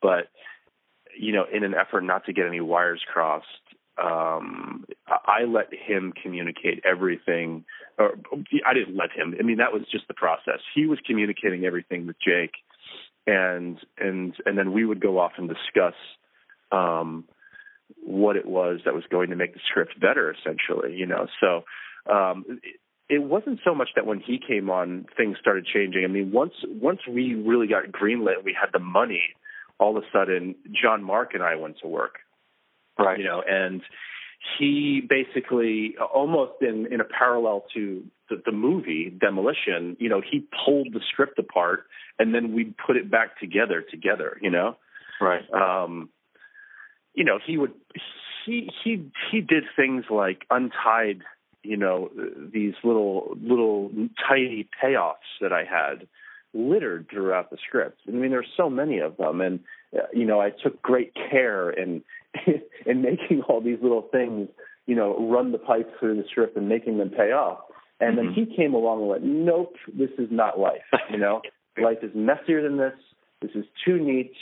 [0.00, 0.28] but
[1.18, 3.46] you know, in an effort not to get any wires crossed,
[4.02, 7.64] um, I let him communicate everything.
[7.98, 8.12] Or
[8.66, 9.34] I didn't let him.
[9.38, 10.60] I mean, that was just the process.
[10.74, 12.52] He was communicating everything with Jake,
[13.30, 15.94] and and and then we would go off and discuss
[16.72, 17.24] um,
[18.04, 20.34] what it was that was going to make the script better.
[20.34, 21.26] Essentially, you know.
[21.40, 21.64] So
[22.12, 26.04] um, it, it wasn't so much that when he came on, things started changing.
[26.04, 29.22] I mean, once once we really got greenlit, and we had the money.
[29.78, 32.18] All of a sudden, Jean Marc and I went to work
[33.00, 33.18] Right.
[33.18, 33.80] You know, and
[34.58, 40.46] he basically almost in in a parallel to the, the movie Demolition, you know, he
[40.64, 41.84] pulled the script apart
[42.18, 44.76] and then we put it back together together, you know.
[45.20, 45.44] Right.
[45.52, 46.08] Um
[47.14, 47.72] you know, he would
[48.46, 51.22] he he he did things like untied,
[51.62, 52.10] you know,
[52.52, 53.90] these little little
[54.28, 56.06] tiny payoffs that I had
[56.52, 58.00] littered throughout the script.
[58.08, 59.60] I mean, there's so many of them, and
[59.96, 62.02] uh, you know, I took great care in
[62.86, 64.48] in making all these little things,
[64.86, 67.60] you know, run the pipes through the script and making them pay off.
[68.00, 68.26] And mm-hmm.
[68.26, 70.82] then he came along and went, "Nope, this is not life.
[71.10, 71.42] You know,
[71.82, 72.94] life is messier than this.
[73.42, 74.32] This is too neat.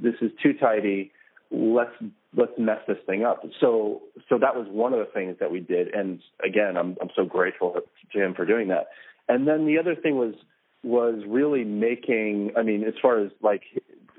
[0.00, 1.12] This is too tidy.
[1.50, 1.92] Let's
[2.36, 5.60] let's mess this thing up." So so that was one of the things that we
[5.60, 5.94] did.
[5.94, 7.76] And again, I'm I'm so grateful
[8.12, 8.88] to him for doing that.
[9.28, 10.34] And then the other thing was
[10.82, 12.52] was really making.
[12.56, 13.62] I mean, as far as like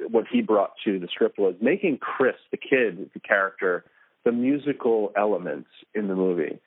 [0.10, 3.86] what he brought to the script was making Chris, the kid, the character,
[4.24, 6.60] the musical elements in the movie.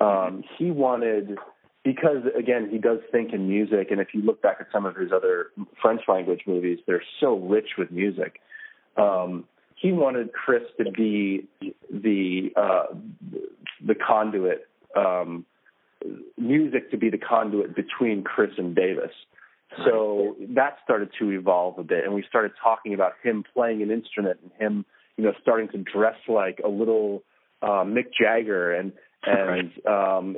[0.00, 1.38] Um, he wanted
[1.84, 4.96] because again, he does think in music, and if you look back at some of
[4.96, 5.48] his other
[5.80, 8.40] French language movies, they're so rich with music.
[8.96, 11.48] Um, he wanted Chris to be
[11.90, 12.94] the uh,
[13.84, 15.44] the conduit, um,
[16.38, 19.10] music to be the conduit between Chris and Davis.
[19.84, 23.90] So that started to evolve a bit, and we started talking about him playing an
[23.90, 24.84] instrument and him,
[25.16, 27.22] you know, starting to dress like a little
[27.62, 28.92] uh, Mick Jagger and
[29.24, 30.36] and um,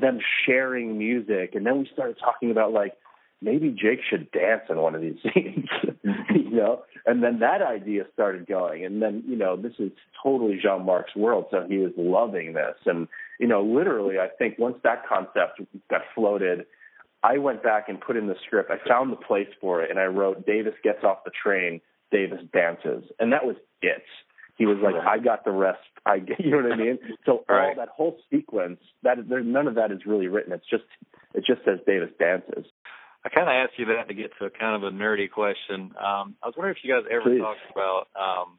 [0.00, 2.94] them sharing music, and then we started talking about like
[3.42, 5.68] maybe Jake should dance in one of these scenes,
[6.30, 6.82] you know.
[7.06, 11.16] And then that idea started going, and then you know this is totally Jean Marc's
[11.16, 15.60] world, so he was loving this, and you know literally I think once that concept
[15.88, 16.66] got floated.
[17.22, 18.70] I went back and put in the script.
[18.70, 22.40] I found the place for it, and I wrote Davis gets off the train, Davis
[22.50, 24.02] dances, and that was it.
[24.60, 25.80] He was like, I got the rest.
[26.04, 26.98] I, you know what I mean?
[27.24, 27.74] So all right.
[27.78, 30.52] that whole sequence, that there, none of that is really written.
[30.52, 30.84] It's just,
[31.32, 32.66] it just says Davis dances.
[33.24, 35.92] I kind of asked you that to get to a kind of a nerdy question.
[35.96, 37.40] Um, I was wondering if you guys ever Please.
[37.40, 38.08] talked about.
[38.14, 38.58] Um,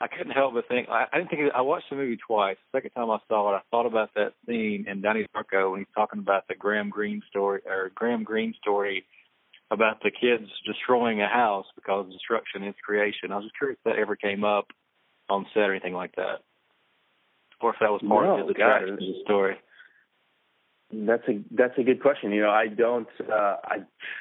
[0.00, 0.88] I couldn't help but think.
[0.88, 1.52] I, I didn't think.
[1.54, 2.56] I watched the movie twice.
[2.72, 5.80] The second time I saw it, I thought about that scene in Donnie Darko when
[5.80, 9.04] he's talking about the Graham Greene story or Graham Greene story
[9.70, 13.32] about the kids destroying a house because destruction is creation.
[13.32, 14.66] I was just curious if that ever came up
[15.28, 16.40] on set or anything like that,
[17.60, 19.56] or if that was part no, of the the story.
[20.92, 22.32] That's a that's a good question.
[22.32, 23.08] You know, I don't.
[23.20, 23.76] Uh, I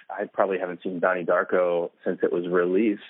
[0.10, 3.02] I probably haven't seen Donnie Darko since it was released.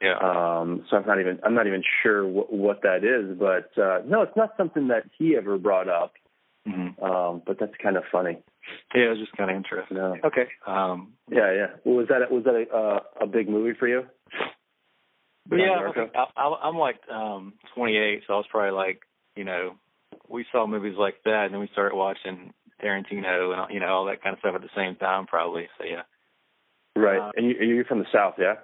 [0.00, 0.18] Yeah.
[0.18, 3.36] Um, so I'm not even I'm not even sure wh- what that is.
[3.36, 6.12] But uh, no, it's not something that he ever brought up.
[6.68, 7.04] Mm-hmm.
[7.04, 8.38] Um, but that's kind of funny.
[8.94, 9.96] Yeah, it was just kind of interesting.
[9.96, 10.16] No.
[10.24, 10.46] Okay.
[10.66, 11.66] Um, yeah, yeah.
[11.84, 14.04] Well, was that was that a, uh, a big movie for you?
[15.46, 19.00] But yeah, I, I, I'm like um 28, so I was probably like,
[19.36, 19.74] you know,
[20.28, 24.06] we saw movies like that, and then we started watching Tarantino and you know all
[24.06, 25.68] that kind of stuff at the same time, probably.
[25.78, 26.02] So yeah.
[26.96, 28.54] Right, uh, and you, you're from the South, yeah?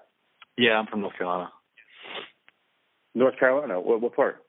[0.56, 1.50] Yeah, I'm from North Carolina.
[3.14, 3.80] North Carolina.
[3.80, 4.44] What, what part?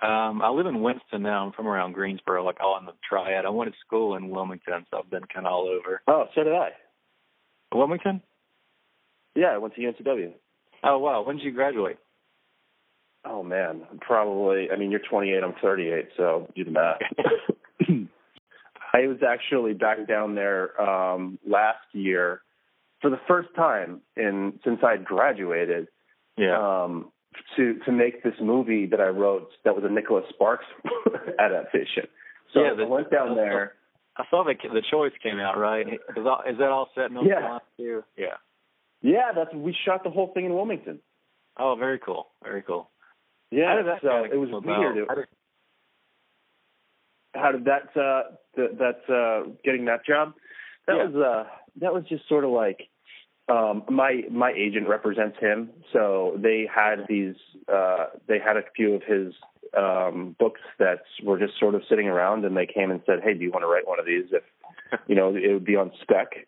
[0.00, 1.46] Um, I live in Winston now.
[1.46, 3.44] I'm from around Greensboro, like all in the triad.
[3.44, 6.02] I went to school in Wilmington, so I've been kind of all over.
[6.06, 6.70] Oh, so did I.
[7.74, 8.22] Wilmington?
[9.34, 10.32] Yeah, I went to UNCW.
[10.84, 11.98] Oh wow, when did you graduate?
[13.24, 14.70] Oh man, probably.
[14.70, 16.98] I mean, you're 28, I'm 38, so do the math.
[18.94, 22.42] I was actually back down there um last year
[23.00, 25.88] for the first time in since I graduated.
[26.36, 26.84] Yeah.
[26.84, 27.12] Um
[27.56, 30.64] to to make this movie that I wrote that was a Nicholas Sparks
[31.38, 32.04] adaptation.
[32.54, 33.74] So yeah, the, I went down there.
[34.16, 35.86] I saw the the choice came out right.
[35.86, 37.58] Is, is that all set in North Yeah.
[37.76, 38.02] Too?
[38.16, 38.26] Yeah.
[39.00, 40.98] Yeah, that's we shot the whole thing in Wilmington.
[41.58, 42.28] Oh, very cool.
[42.42, 42.90] Very cool.
[43.50, 44.98] Yeah, that so it was come weird.
[44.98, 45.08] about?
[45.08, 45.28] How did-
[47.34, 48.22] how did that uh
[48.56, 50.34] th- that uh getting that job
[50.86, 51.04] that Yeah.
[51.06, 52.88] was uh that was just sort of like
[53.48, 57.34] um my my agent represents him so they had these
[57.72, 59.32] uh they had a few of his
[59.76, 63.34] um books that were just sort of sitting around and they came and said hey
[63.34, 64.42] do you want to write one of these if
[65.06, 66.46] you know it would be on spec?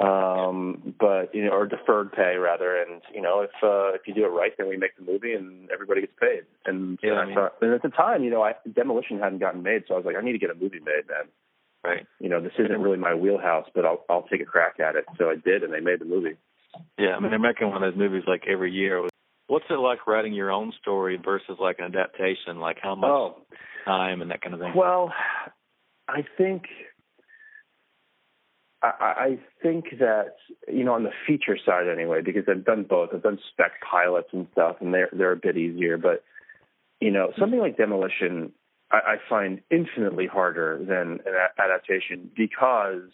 [0.00, 4.14] Um but you know or deferred pay rather and you know if uh if you
[4.14, 6.42] do it right then we make the movie and everybody gets paid.
[6.66, 9.40] And, Yeah, and I mean- thought and at the time you know I demolition hadn't
[9.40, 11.26] gotten made so I was like I need to get a movie made man
[11.84, 12.06] Right.
[12.20, 15.04] you know this isn't really my wheelhouse but I'll I'll take a crack at it
[15.16, 16.36] so I did and they made the movie
[16.98, 19.06] Yeah, I mean they're making one of those movies like every year.
[19.46, 22.58] What's it like writing your own story versus like an adaptation?
[22.60, 23.36] Like how much oh
[23.84, 24.72] time and that kind of thing?
[24.76, 25.12] Well,
[26.08, 26.64] I think
[28.82, 30.36] I, I think that
[30.68, 33.10] you know on the feature side anyway, because I've done both.
[33.12, 35.98] I've done spec pilots and stuff, and they're they're a bit easier.
[35.98, 36.22] But
[37.00, 38.52] you know, something like Demolition,
[38.90, 43.10] I, I find infinitely harder than an adaptation because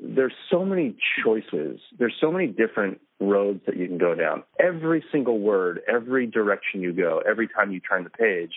[0.00, 1.80] there's so many choices.
[1.98, 4.44] There's so many different roads that you can go down.
[4.60, 8.52] Every single word, every direction you go, every time you turn the page,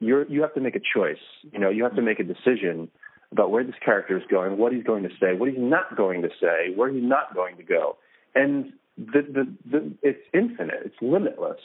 [0.00, 1.22] you're you have to make a choice.
[1.52, 2.90] You know, you have to make a decision
[3.32, 6.22] about where this character is going, what he's going to say, what he's not going
[6.22, 7.96] to say, where he's not going to go,
[8.34, 11.60] and the the, the it's infinite, it's limitless,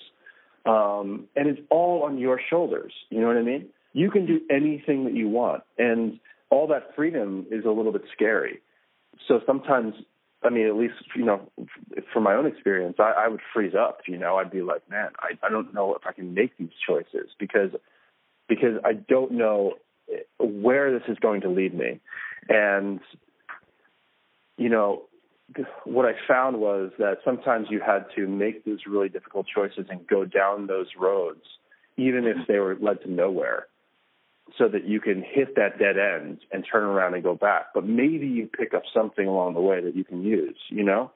[0.66, 2.94] um, and it's all on your shoulders.
[3.10, 3.68] You know what I mean?
[4.00, 8.04] You can do anything that you want, and all that freedom is a little bit
[8.14, 8.62] scary.
[9.28, 9.94] So sometimes,
[10.42, 11.52] I mean, at least you know,
[12.14, 14.00] from my own experience, I, I would freeze up.
[14.08, 16.70] You know, I'd be like, man, I, I don't know if I can make these
[16.88, 17.72] choices because
[18.48, 19.74] because I don't know
[20.40, 22.00] where this is going to lead me.
[22.48, 23.02] And,
[24.58, 25.04] you know,
[25.84, 30.08] what I found was that sometimes you had to make those really difficult choices and
[30.08, 31.44] go down those roads,
[31.98, 33.68] even if they were led to nowhere.
[34.58, 37.68] So that you can hit that dead end and turn around and go back.
[37.74, 41.12] But maybe you pick up something along the way that you can use, you know?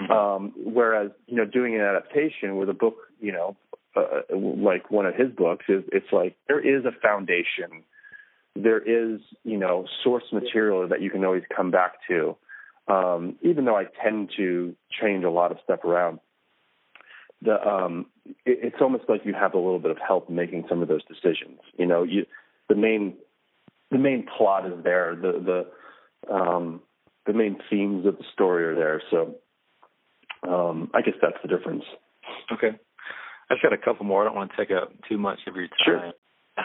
[0.00, 0.12] Mm-hmm.
[0.12, 3.56] Um, whereas, you know, doing an adaptation with a book, you know,
[3.94, 7.84] uh, like one of his books is, it's like there is a foundation.
[8.54, 12.36] There is, you know, source material that you can always come back to.
[12.88, 16.18] Um, even though I tend to change a lot of stuff around,
[17.42, 18.06] the um,
[18.44, 21.04] it, it's almost like you have a little bit of help making some of those
[21.04, 21.60] decisions.
[21.76, 22.26] You know, you
[22.72, 23.14] the main
[23.90, 25.14] the main plot is there.
[25.14, 25.66] The
[26.28, 26.80] the um,
[27.26, 29.02] the main themes of the story are there.
[29.10, 29.34] So
[30.48, 31.84] um, I guess that's the difference.
[32.50, 32.78] Okay.
[33.50, 34.22] I've got a couple more.
[34.22, 35.76] I don't want to take up too much of your time.
[35.84, 36.12] Sure.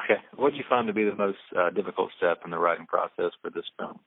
[0.06, 0.22] Okay.
[0.38, 3.32] What did you find to be the most uh, difficult step in the writing process
[3.42, 4.00] for this film?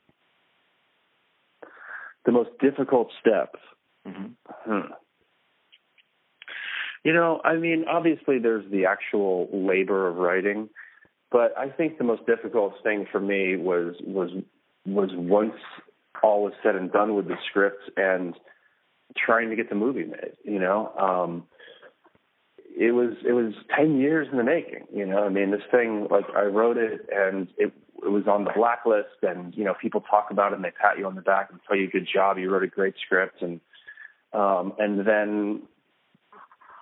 [2.25, 3.57] The most difficult step.
[4.09, 4.33] Mm-hmm.
[4.65, 4.93] Hmm.
[7.05, 10.69] You know, I mean, obviously there's the actual labor of writing,
[11.31, 14.31] but I think the most difficult thing for me was was
[14.87, 15.55] was once
[16.23, 18.35] all was said and done with the script and
[19.17, 20.37] trying to get the movie made.
[20.45, 21.45] You know, um,
[22.77, 24.87] it was it was ten years in the making.
[24.93, 27.73] You know, I mean, this thing like I wrote it and it
[28.03, 30.99] it was on the blacklist, and you know, people talk about it and they pat
[30.99, 33.61] you on the back and tell you good job, you wrote a great script, and
[34.33, 35.63] um, and then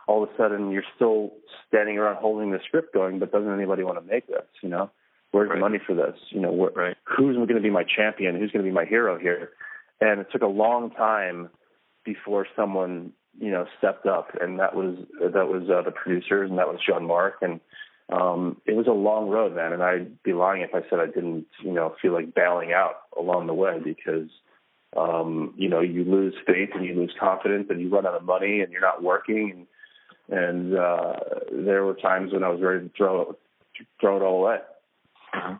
[0.09, 1.31] all of a sudden you're still
[1.69, 4.47] standing around holding the script going, but doesn't anybody want to make this?
[4.63, 4.91] You know,
[5.31, 5.57] where's right.
[5.57, 6.17] the money for this?
[6.31, 6.97] You know, where, right.
[7.05, 8.37] who's going to be my champion?
[8.37, 9.51] Who's going to be my hero here?
[10.01, 11.51] And it took a long time
[12.05, 16.59] before someone you know stepped up, and that was that was uh, the producers, and
[16.59, 17.61] that was Jean Marc, and
[18.11, 19.73] um, it was a long road, man.
[19.73, 22.95] And I'd be lying if I said I didn't you know feel like bailing out
[23.19, 24.31] along the way because
[24.97, 28.25] um, you know you lose faith and you lose confidence and you run out of
[28.25, 29.67] money and you're not working and
[30.29, 31.15] and uh,
[31.51, 33.37] there were times when I was ready to throw it,
[34.01, 34.59] throw it all away.
[35.35, 35.57] Uh-huh.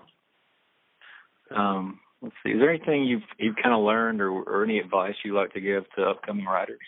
[1.57, 2.51] Um, let's see.
[2.51, 5.61] Is there anything you've you've kind of learned, or, or any advice you'd like to
[5.61, 6.79] give to upcoming writers?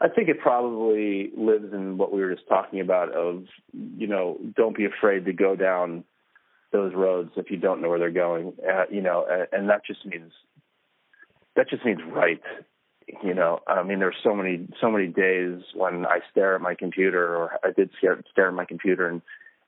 [0.00, 3.12] I think it probably lives in what we were just talking about.
[3.12, 6.04] Of you know, don't be afraid to go down
[6.72, 8.52] those roads if you don't know where they're going.
[8.62, 10.32] Uh, you know, and, and that just means
[11.56, 12.40] that just means right
[13.22, 16.74] you know i mean there's so many so many days when i stare at my
[16.74, 19.22] computer or i did stare, stare at my computer and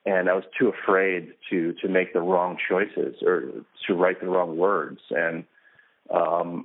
[0.06, 3.52] and i was too afraid to to make the wrong choices or
[3.86, 5.00] to write the wrong words.
[5.10, 5.44] And
[6.12, 6.64] um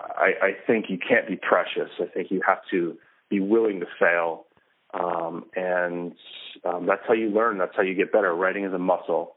[0.00, 1.90] i i think you can't be precious.
[2.00, 4.46] I think you have to be willing to fail.
[4.94, 6.14] Um and
[6.64, 7.58] um that's how you learn.
[7.58, 8.34] That's how you get better.
[8.34, 9.36] Writing is a muscle.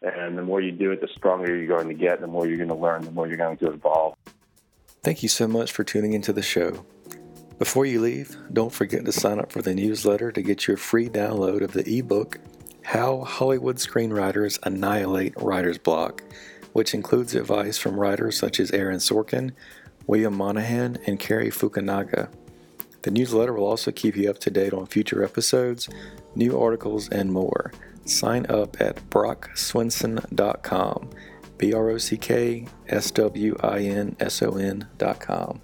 [0.00, 2.56] And the more you do it the stronger you're going to get the more you're
[2.56, 4.14] going to learn the more you're going to evolve
[5.08, 6.84] Thank you so much for tuning into the show.
[7.58, 11.08] Before you leave, don't forget to sign up for the newsletter to get your free
[11.08, 12.38] download of the ebook,
[12.82, 16.22] How Hollywood Screenwriters Annihilate Writer's Block,
[16.74, 19.52] which includes advice from writers such as Aaron Sorkin,
[20.06, 22.28] William Monahan, and Cary Fukunaga.
[23.00, 25.88] The newsletter will also keep you up to date on future episodes,
[26.34, 27.72] new articles, and more.
[28.04, 31.10] Sign up at brockswinson.com.
[31.58, 35.60] B R O C K S W I N S O N dot com.